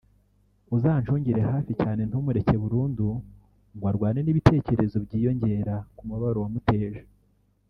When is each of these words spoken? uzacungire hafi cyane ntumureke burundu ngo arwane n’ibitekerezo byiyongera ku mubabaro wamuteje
uzacungire 0.75 1.41
hafi 1.51 1.71
cyane 1.81 2.01
ntumureke 2.05 2.55
burundu 2.63 3.07
ngo 3.75 3.85
arwane 3.91 4.19
n’ibitekerezo 4.23 4.97
byiyongera 5.05 5.75
ku 5.95 6.01
mubabaro 6.07 6.39
wamuteje 6.45 7.01